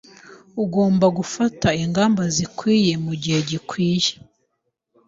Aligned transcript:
Ugomba 0.63 1.05
gufata 1.17 1.67
ingamba 1.83 2.23
zikwiye 2.35 2.93
mugihe 3.05 3.39
gikwiye. 3.49 4.11